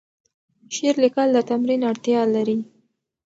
[0.75, 2.59] شعر لیکل د تمرین اړتیا لري.